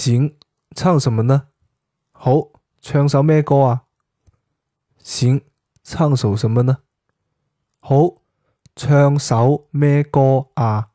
[0.00, 0.34] 行，
[0.74, 1.48] 唱什么呢？
[2.12, 2.48] 好，
[2.80, 3.84] 唱首咩歌啊？
[4.96, 5.42] 行，
[5.82, 6.78] 唱首什么呢？
[7.80, 8.22] 好，
[8.74, 10.89] 唱首咩歌啊？